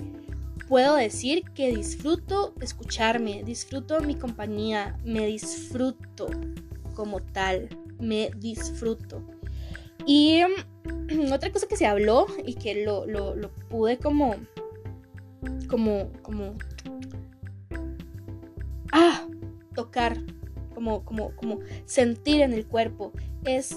puedo 0.68 0.96
decir 0.96 1.44
que 1.54 1.74
disfruto 1.74 2.54
escucharme, 2.60 3.44
disfruto 3.44 4.02
mi 4.02 4.16
compañía, 4.16 4.98
me 5.06 5.26
disfruto 5.26 6.28
como 6.94 7.22
tal, 7.22 7.70
me 8.00 8.32
disfruto. 8.38 9.24
Y 10.06 10.42
mm, 10.44 11.32
otra 11.34 11.52
cosa 11.52 11.68
que 11.68 11.78
se 11.78 11.86
habló 11.86 12.28
y 12.46 12.56
que 12.56 12.86
lo, 12.86 13.06
pude 13.70 13.98
como, 13.98 14.36
como, 15.68 16.12
como, 16.22 16.56
ah, 18.92 19.28
tocar, 19.76 20.18
como, 20.74 21.06
como, 21.06 21.36
como 21.36 21.60
sentir 21.86 22.42
en 22.42 22.54
el 22.54 22.66
cuerpo, 22.66 23.14
es 23.46 23.76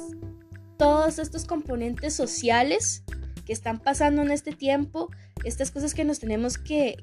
todos 0.82 1.20
estos 1.20 1.44
componentes 1.44 2.12
sociales 2.12 3.04
que 3.46 3.52
están 3.52 3.78
pasando 3.78 4.20
en 4.22 4.32
este 4.32 4.50
tiempo 4.50 5.10
estas 5.44 5.70
cosas 5.70 5.94
que 5.94 6.04
nos 6.04 6.18
tenemos 6.18 6.58
que, 6.58 6.96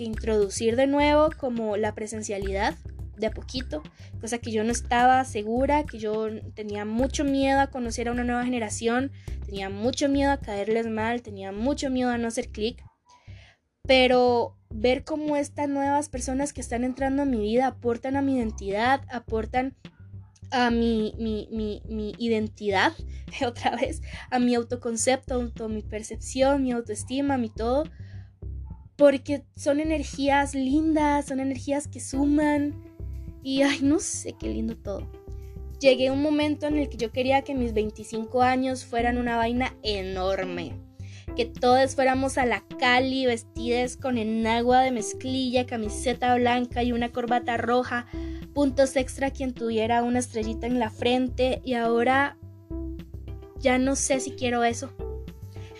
introducir 0.00 0.74
de 0.74 0.88
nuevo, 0.88 1.28
como 1.38 1.76
la 1.76 1.94
presencialidad, 1.94 2.74
de 3.18 3.28
a 3.28 3.30
poquito, 3.30 3.84
cosa 4.20 4.38
que 4.38 4.50
yo 4.50 4.64
no 4.64 4.72
estaba 4.72 5.24
segura, 5.24 5.84
que 5.84 6.00
yo 6.00 6.26
tenía 6.54 6.84
mucho 6.84 7.22
miedo 7.22 7.60
a 7.60 7.68
conocer 7.68 8.08
a 8.08 8.12
una 8.12 8.24
nueva 8.24 8.44
generación, 8.44 9.12
tenía 9.46 9.70
mucho 9.70 10.08
miedo 10.08 10.32
a 10.32 10.40
caerles 10.40 10.88
mal, 10.88 11.22
tenía 11.22 11.52
mucho 11.52 11.88
miedo 11.88 12.10
a 12.10 12.18
no 12.18 12.26
hacer 12.26 12.48
clic, 12.48 12.82
pero 13.86 14.56
ver 14.70 15.04
cómo 15.04 15.36
estas 15.36 15.68
nuevas 15.68 16.08
personas 16.08 16.52
que 16.52 16.62
están 16.62 16.82
entrando 16.82 17.22
a 17.22 17.26
mi 17.26 17.38
vida 17.38 17.68
aportan 17.68 18.16
a 18.16 18.22
mi 18.22 18.38
identidad, 18.38 19.02
aportan 19.08 19.76
a 20.50 20.70
mi, 20.70 21.14
mi, 21.18 21.48
mi, 21.50 21.82
mi, 21.88 22.12
identidad, 22.18 22.92
otra 23.46 23.76
vez, 23.76 24.02
a 24.30 24.38
mi 24.38 24.54
autoconcepto, 24.54 25.50
a 25.58 25.68
mi 25.68 25.82
percepción, 25.82 26.62
mi 26.62 26.72
autoestima, 26.72 27.38
mi 27.38 27.50
todo, 27.50 27.84
porque 28.96 29.44
son 29.56 29.80
energías 29.80 30.54
lindas, 30.54 31.26
son 31.26 31.40
energías 31.40 31.88
que 31.88 32.00
suman 32.00 32.74
y, 33.42 33.62
ay, 33.62 33.78
no 33.82 33.98
sé, 33.98 34.34
qué 34.38 34.48
lindo 34.48 34.76
todo. 34.76 35.10
Llegué 35.80 36.08
a 36.08 36.12
un 36.12 36.20
momento 36.20 36.66
en 36.66 36.76
el 36.76 36.90
que 36.90 36.98
yo 36.98 37.10
quería 37.10 37.42
que 37.42 37.54
mis 37.54 37.72
25 37.72 38.42
años 38.42 38.84
fueran 38.84 39.16
una 39.16 39.36
vaina 39.36 39.74
enorme. 39.82 40.74
Que 41.36 41.46
todos 41.46 41.94
fuéramos 41.94 42.36
a 42.36 42.44
la 42.44 42.62
Cali 42.78 43.24
vestidas 43.24 43.96
con 43.96 44.18
enagua 44.18 44.82
de 44.82 44.90
mezclilla, 44.90 45.64
camiseta 45.64 46.34
blanca 46.34 46.82
y 46.82 46.92
una 46.92 47.12
corbata 47.12 47.56
roja 47.56 48.06
puntos 48.54 48.96
extra 48.96 49.30
quien 49.30 49.54
tuviera 49.54 50.02
una 50.02 50.18
estrellita 50.18 50.66
en 50.66 50.78
la 50.78 50.90
frente 50.90 51.60
y 51.64 51.74
ahora 51.74 52.36
ya 53.58 53.78
no 53.78 53.96
sé 53.96 54.20
si 54.20 54.32
quiero 54.32 54.64
eso. 54.64 54.92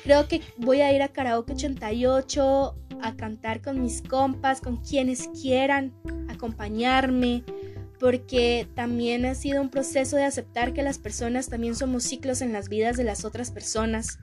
Creo 0.05 0.29
que 0.29 0.41
voy 0.57 0.81
a 0.81 0.93
ir 0.93 1.03
a 1.03 1.09
Karaoke 1.09 1.53
88 1.53 2.77
a 3.03 3.17
cantar 3.17 3.61
con 3.63 3.83
mis 3.83 4.03
compas, 4.03 4.61
con 4.61 4.79
quienes 4.79 5.29
quieran 5.29 5.93
acompañarme, 6.29 7.45
porque 7.99 8.67
también 8.75 9.27
ha 9.27 9.35
sido 9.35 9.61
un 9.61 9.69
proceso 9.69 10.17
de 10.17 10.25
aceptar 10.25 10.73
que 10.73 10.83
las 10.83 10.99
personas 10.99 11.49
también 11.49 11.75
somos 11.75 12.05
ciclos 12.05 12.41
en 12.41 12.53
las 12.53 12.69
vidas 12.69 12.97
de 12.97 13.05
las 13.05 13.25
otras 13.25 13.51
personas 13.51 14.19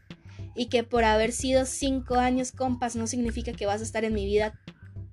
y 0.56 0.66
que 0.66 0.84
por 0.84 1.04
haber 1.04 1.32
sido 1.32 1.66
cinco 1.66 2.16
años 2.16 2.52
compas 2.52 2.96
no 2.96 3.06
significa 3.06 3.54
que 3.54 3.68
vas 3.68 3.82
a 3.82 3.84
estar 3.84 4.04
en 4.04 4.14
mi 4.14 4.26
vida 4.26 4.60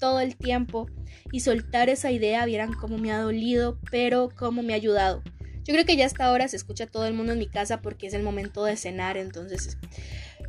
todo 0.05 0.21
el 0.21 0.37
tiempo 0.37 0.87
y 1.33 1.41
soltar 1.41 1.89
esa 1.89 2.11
idea, 2.11 2.45
vieran 2.45 2.75
cómo 2.75 2.99
me 2.99 3.11
ha 3.11 3.21
dolido, 3.21 3.79
pero 3.91 4.29
cómo 4.37 4.63
me 4.63 4.75
ha 4.75 4.77
ayudado. 4.77 5.23
Yo 5.65 5.73
creo 5.73 5.87
que 5.87 5.97
ya 5.97 6.05
hasta 6.05 6.27
ahora 6.27 6.47
se 6.47 6.57
escucha 6.57 6.87
todo 6.87 7.07
el 7.07 7.15
mundo 7.15 7.33
en 7.33 7.39
mi 7.39 7.47
casa 7.47 7.81
porque 7.81 8.07
es 8.07 8.13
el 8.13 8.23
momento 8.23 8.67
de 8.67 8.77
cenar, 8.77 9.17
entonces 9.17 9.79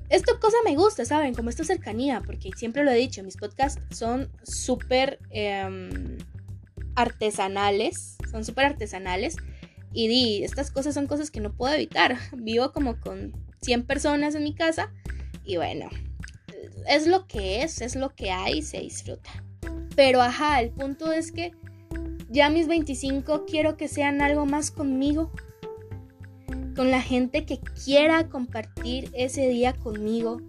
esto 0.10 0.40
cosa 0.42 0.58
me 0.66 0.76
gusta, 0.76 1.06
¿saben? 1.06 1.34
Como 1.34 1.50
esta 1.50 1.64
cercanía, 1.64 2.22
porque 2.26 2.50
siempre 2.58 2.84
lo 2.84 2.92
he 2.92 2.96
dicho, 2.96 3.24
mis 3.24 3.38
podcasts 3.38 3.82
son 3.96 4.30
súper... 4.44 5.20
Em, 5.30 6.18
artesanales, 6.96 8.18
son 8.32 8.44
súper 8.44 8.66
artesanales. 8.66 9.36
Y 9.94 10.08
di, 10.08 10.44
estas 10.44 10.72
cosas 10.72 10.94
son 10.94 11.08
cosas 11.08 11.32
que 11.32 11.40
no 11.40 11.54
puedo 11.54 11.74
evitar. 11.74 12.18
Vivo 12.38 12.72
como 12.72 13.00
con 13.00 13.34
100 13.62 13.86
personas 13.86 14.36
en 14.36 14.44
mi 14.44 14.56
casa 14.56 14.92
y 15.44 15.58
bueno, 15.58 15.90
es 16.88 17.08
lo 17.08 17.28
que 17.28 17.64
es, 17.64 17.82
es 17.82 17.96
lo 17.96 18.14
que 18.14 18.32
hay, 18.32 18.62
se 18.62 18.80
disfruta. 18.80 19.44
Pero 19.96 20.22
ajá, 20.22 20.62
el 20.62 20.72
punto 20.72 21.12
es 21.12 21.32
que 21.32 21.52
ya 22.30 22.50
mis 22.50 22.68
25 22.68 23.46
quiero 23.46 23.78
que 23.78 23.88
sean 23.88 24.22
algo 24.22 24.46
más 24.46 24.72
conmigo, 24.72 25.32
con 26.76 26.92
la 26.92 27.02
gente 27.02 27.46
que 27.46 27.60
quiera 27.60 28.28
compartir 28.30 29.10
ese 29.14 29.48
día 29.48 29.74
conmigo, 29.74 30.42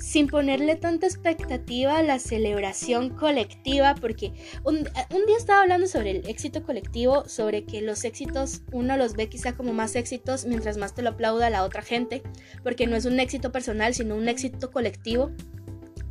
sin 0.00 0.28
ponerle 0.28 0.76
tanta 0.76 1.06
expectativa 1.06 1.98
a 1.98 2.02
la 2.02 2.18
celebración 2.18 3.10
colectiva, 3.10 3.94
porque 3.94 4.32
un, 4.64 4.84
día 4.84 5.36
estaba 5.36 5.60
hablando 5.60 5.86
sobre 5.86 6.12
el 6.12 6.28
éxito 6.28 6.62
colectivo, 6.62 7.28
sobre 7.28 7.64
que 7.64 7.82
los 7.82 8.04
éxitos 8.04 8.62
uno 8.72 8.96
los 8.96 9.14
ve 9.14 9.28
quizá 9.28 9.54
como 9.54 9.74
más 9.74 9.94
éxitos 9.96 10.46
mientras 10.46 10.78
más 10.78 10.94
te 10.94 11.02
lo 11.02 11.10
aplauda 11.10 11.50
la 11.50 11.64
otra 11.64 11.82
gente, 11.82 12.22
porque 12.62 12.86
no 12.86 12.96
es 12.96 13.04
un 13.04 13.20
éxito 13.20 13.52
personal, 13.52 13.94
sino 13.94 14.16
un 14.16 14.28
éxito 14.28 14.70
colectivo. 14.70 15.32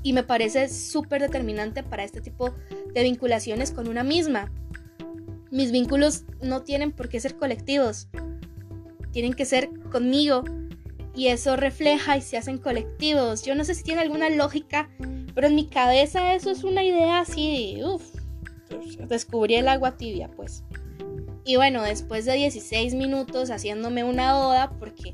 Y 0.01 0.13
me 0.13 0.23
parece 0.23 0.69
súper 0.69 1.21
determinante 1.21 1.83
para 1.83 2.03
este 2.03 2.21
tipo 2.21 2.55
de 2.93 3.03
vinculaciones 3.03 3.71
con 3.71 3.89
una 3.89 4.03
misma. 4.03 4.49
Mis 5.51 5.71
vínculos 5.71 6.23
no 6.41 6.61
tienen 6.61 6.91
por 6.91 7.09
qué 7.09 7.19
ser 7.19 7.35
colectivos, 7.35 8.07
tienen 9.11 9.33
que 9.33 9.45
ser 9.45 9.69
conmigo 9.91 10.43
y 11.19 11.27
eso 11.27 11.57
refleja 11.57 12.15
y 12.15 12.21
se 12.21 12.37
hacen 12.37 12.59
colectivos. 12.59 13.43
Yo 13.43 13.53
no 13.53 13.65
sé 13.65 13.75
si 13.75 13.83
tiene 13.83 13.99
alguna 13.99 14.29
lógica, 14.29 14.89
pero 15.35 15.47
en 15.47 15.55
mi 15.55 15.67
cabeza 15.67 16.33
eso 16.33 16.49
es 16.49 16.63
una 16.63 16.81
idea 16.81 17.19
así, 17.19 17.81
descubrí 19.09 19.55
el 19.55 19.67
agua 19.67 19.97
tibia 19.97 20.29
pues. 20.29 20.63
Y 21.43 21.57
bueno, 21.57 21.83
después 21.83 22.23
de 22.23 22.35
16 22.35 22.95
minutos 22.95 23.51
haciéndome 23.51 24.05
una 24.05 24.39
oda, 24.39 24.71
porque 24.79 25.13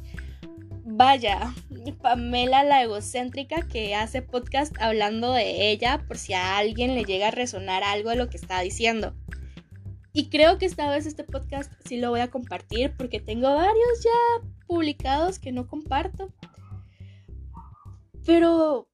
vaya, 0.83 1.55
Pamela 2.03 2.63
la 2.63 2.83
egocéntrica 2.83 3.63
que 3.67 3.95
hace 3.95 4.21
podcast 4.21 4.75
hablando 4.79 5.31
de 5.31 5.71
ella 5.71 6.03
por 6.07 6.19
si 6.19 6.33
a 6.33 6.59
alguien 6.59 6.93
le 6.93 7.05
llega 7.05 7.29
a 7.29 7.31
resonar 7.31 7.83
algo 7.83 8.12
de 8.12 8.17
lo 8.17 8.29
que 8.29 8.38
está 8.38 8.62
diciendo. 8.62 9.15
Y 10.13 10.29
creo 10.29 10.59
que 10.59 10.67
esta 10.67 10.88
vez 10.88 11.07
este 11.07 11.24
podcast 11.24 11.74
sí 11.83 11.97
lo 11.97 12.12
voy 12.12 12.19
a 12.19 12.29
compartir 12.29 12.93
porque 12.95 13.19
tengo 13.19 13.55
varios 13.55 14.03
ya 14.03 14.54
publicados 14.65 15.39
que 15.39 15.51
no 15.51 15.67
comparto. 15.67 16.34
Pero, 18.25 18.89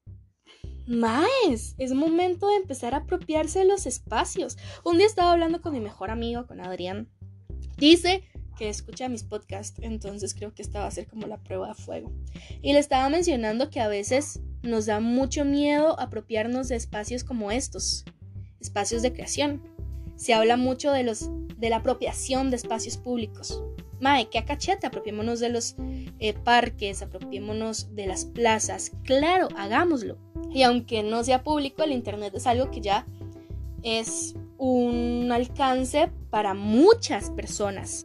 más, 0.86 1.74
es 1.78 1.92
momento 1.94 2.48
de 2.48 2.56
empezar 2.56 2.94
a 2.94 2.98
apropiarse 2.98 3.60
de 3.60 3.64
los 3.64 3.86
espacios. 3.86 4.58
Un 4.84 4.98
día 4.98 5.06
estaba 5.06 5.32
hablando 5.32 5.60
con 5.60 5.72
mi 5.72 5.80
mejor 5.80 6.10
amigo, 6.10 6.46
con 6.46 6.60
Adrián. 6.60 7.08
Dice 7.78 8.24
que 8.58 8.68
escucha 8.68 9.08
mis 9.08 9.24
podcasts, 9.24 9.80
entonces 9.82 10.34
creo 10.34 10.54
que 10.54 10.62
esta 10.62 10.80
va 10.80 10.86
a 10.86 10.90
ser 10.90 11.06
como 11.06 11.26
la 11.26 11.38
prueba 11.42 11.68
de 11.68 11.74
fuego. 11.74 12.12
Y 12.60 12.72
le 12.74 12.78
estaba 12.78 13.08
mencionando 13.08 13.70
que 13.70 13.80
a 13.80 13.88
veces 13.88 14.40
nos 14.62 14.86
da 14.86 15.00
mucho 15.00 15.44
miedo 15.44 15.98
apropiarnos 15.98 16.68
de 16.68 16.76
espacios 16.76 17.24
como 17.24 17.50
estos, 17.50 18.04
espacios 18.60 19.02
de 19.02 19.12
creación 19.12 19.62
se 20.22 20.34
habla 20.34 20.56
mucho 20.56 20.92
de, 20.92 21.02
los, 21.02 21.30
de 21.56 21.68
la 21.68 21.78
apropiación 21.78 22.50
de 22.50 22.56
espacios 22.56 22.96
públicos. 22.96 23.60
Mae, 24.02 24.28
qué 24.28 24.44
cachete, 24.44 24.88
apropiémonos 24.88 25.38
de 25.38 25.48
los 25.48 25.76
eh, 26.18 26.32
parques, 26.32 27.02
apropiémonos 27.02 27.94
de 27.94 28.08
las 28.08 28.24
plazas. 28.24 28.90
Claro, 29.04 29.46
hagámoslo. 29.56 30.18
Y 30.52 30.64
aunque 30.64 31.04
no 31.04 31.22
sea 31.22 31.44
público, 31.44 31.84
el 31.84 31.92
Internet 31.92 32.34
es 32.34 32.48
algo 32.48 32.68
que 32.72 32.80
ya 32.80 33.06
es 33.84 34.34
un 34.58 35.30
alcance 35.32 36.10
para 36.30 36.52
muchas 36.52 37.30
personas. 37.30 38.04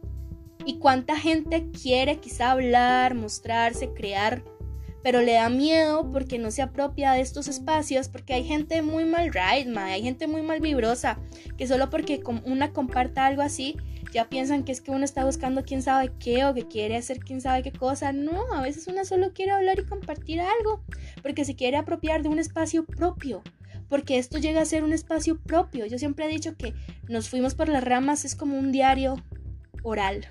¿Y 0.64 0.78
cuánta 0.78 1.18
gente 1.18 1.66
quiere 1.72 2.18
quizá 2.18 2.52
hablar, 2.52 3.16
mostrarse, 3.16 3.92
crear 3.92 4.44
pero 5.02 5.22
le 5.22 5.32
da 5.32 5.48
miedo 5.48 6.10
porque 6.12 6.38
no 6.38 6.50
se 6.50 6.62
apropia 6.62 7.12
de 7.12 7.20
estos 7.20 7.48
espacios, 7.48 8.08
porque 8.08 8.34
hay 8.34 8.44
gente 8.44 8.82
muy 8.82 9.04
mal 9.04 9.32
ride, 9.32 9.72
hay 9.78 10.02
gente 10.02 10.26
muy 10.26 10.42
mal 10.42 10.60
vibrosa, 10.60 11.18
que 11.56 11.66
solo 11.66 11.88
porque 11.88 12.20
una 12.44 12.72
comparta 12.72 13.24
algo 13.24 13.42
así, 13.42 13.76
ya 14.12 14.28
piensan 14.28 14.64
que 14.64 14.72
es 14.72 14.80
que 14.80 14.90
uno 14.90 15.04
está 15.04 15.24
buscando 15.24 15.64
quién 15.64 15.82
sabe 15.82 16.12
qué 16.18 16.44
o 16.44 16.54
que 16.54 16.66
quiere 16.66 16.96
hacer 16.96 17.18
quién 17.20 17.40
sabe 17.40 17.62
qué 17.62 17.72
cosa. 17.72 18.12
No, 18.12 18.52
a 18.52 18.62
veces 18.62 18.86
uno 18.86 19.04
solo 19.04 19.32
quiere 19.32 19.52
hablar 19.52 19.78
y 19.78 19.84
compartir 19.84 20.40
algo, 20.40 20.82
porque 21.22 21.44
se 21.44 21.56
quiere 21.56 21.76
apropiar 21.76 22.22
de 22.22 22.28
un 22.28 22.38
espacio 22.38 22.84
propio, 22.84 23.42
porque 23.88 24.18
esto 24.18 24.38
llega 24.38 24.60
a 24.60 24.66
ser 24.66 24.84
un 24.84 24.92
espacio 24.92 25.38
propio. 25.40 25.86
Yo 25.86 25.98
siempre 25.98 26.26
he 26.26 26.28
dicho 26.28 26.56
que 26.56 26.74
nos 27.08 27.28
fuimos 27.28 27.54
por 27.54 27.68
las 27.68 27.84
ramas, 27.84 28.24
es 28.24 28.34
como 28.34 28.58
un 28.58 28.72
diario 28.72 29.16
oral, 29.82 30.26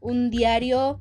un 0.00 0.30
diario 0.30 1.00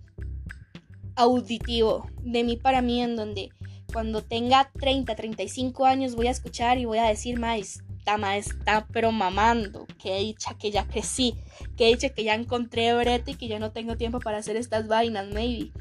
auditivo 1.15 2.09
de 2.23 2.43
mí 2.43 2.57
para 2.57 2.81
mí 2.81 3.01
en 3.01 3.15
donde 3.15 3.49
cuando 3.91 4.23
tenga 4.23 4.71
30, 4.79 5.15
35 5.15 5.85
años 5.85 6.15
voy 6.15 6.27
a 6.27 6.31
escuchar 6.31 6.79
y 6.79 6.85
voy 6.85 6.97
a 6.97 7.05
decir, 7.05 7.39
más 7.39 7.83
esta 8.05 8.37
está 8.37 8.85
pero 8.91 9.11
mamando, 9.11 9.87
que 9.97 10.17
dicha 10.19 10.57
que 10.57 10.71
ya 10.71 10.85
crecí, 10.85 11.35
que 11.77 11.87
dicha 11.87 12.09
que 12.09 12.25
ya 12.25 12.35
encontré 12.35 12.93
brete 12.93 13.31
y 13.31 13.35
que 13.35 13.47
ya 13.47 13.59
no 13.59 13.71
tengo 13.71 13.95
tiempo 13.95 14.19
para 14.19 14.39
hacer 14.39 14.57
estas 14.57 14.87
vainas, 14.87 15.27
maybe. 15.29 15.71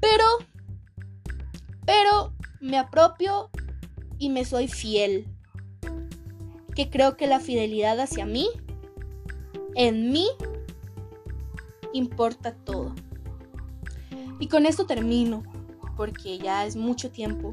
Pero, 0.00 0.24
pero 1.84 2.32
me 2.60 2.78
apropio 2.78 3.50
y 4.18 4.30
me 4.30 4.46
soy 4.46 4.68
fiel. 4.68 5.26
Que 6.74 6.88
creo 6.88 7.16
que 7.16 7.26
la 7.26 7.40
fidelidad 7.40 8.00
hacia 8.00 8.24
mí, 8.24 8.48
en 9.74 10.10
mí, 10.10 10.26
importa 11.92 12.54
todo. 12.54 12.94
Y 14.40 14.48
con 14.48 14.64
esto 14.64 14.86
termino, 14.86 15.42
porque 15.96 16.38
ya 16.38 16.64
es 16.64 16.76
mucho 16.76 17.10
tiempo. 17.10 17.52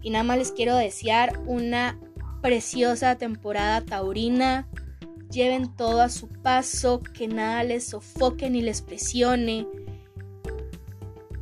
Y 0.00 0.10
nada 0.10 0.24
más 0.24 0.38
les 0.38 0.52
quiero 0.52 0.76
desear 0.76 1.42
una 1.46 1.98
preciosa 2.44 3.16
temporada 3.16 3.80
taurina. 3.80 4.68
Lleven 5.30 5.74
todo 5.74 6.02
a 6.02 6.10
su 6.10 6.28
paso, 6.28 7.00
que 7.00 7.26
nada 7.26 7.64
les 7.64 7.86
sofoque 7.86 8.50
ni 8.50 8.60
les 8.60 8.82
presione. 8.82 9.66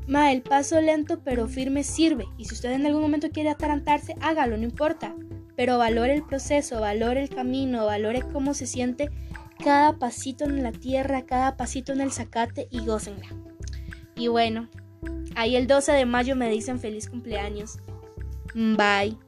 Ma, 0.06 0.30
el 0.30 0.42
paso 0.42 0.80
lento 0.80 1.18
pero 1.24 1.48
firme 1.48 1.82
sirve. 1.82 2.26
Y 2.38 2.44
si 2.44 2.54
usted 2.54 2.70
en 2.70 2.86
algún 2.86 3.02
momento 3.02 3.30
quiere 3.30 3.50
atarantarse, 3.50 4.14
hágalo, 4.20 4.56
no 4.56 4.62
importa. 4.62 5.12
Pero 5.56 5.76
valore 5.76 6.14
el 6.14 6.22
proceso, 6.22 6.80
valore 6.80 7.20
el 7.20 7.30
camino, 7.30 7.84
valore 7.84 8.22
cómo 8.32 8.54
se 8.54 8.68
siente 8.68 9.10
cada 9.58 9.98
pasito 9.98 10.44
en 10.44 10.62
la 10.62 10.70
tierra, 10.70 11.26
cada 11.26 11.56
pasito 11.56 11.92
en 11.92 12.00
el 12.00 12.12
zacate 12.12 12.68
y 12.70 12.86
gócenla. 12.86 13.26
Y 14.14 14.28
bueno, 14.28 14.68
ahí 15.34 15.56
el 15.56 15.66
12 15.66 15.90
de 15.90 16.06
mayo 16.06 16.36
me 16.36 16.48
dicen 16.48 16.78
feliz 16.78 17.10
cumpleaños. 17.10 17.78
Bye. 18.54 19.18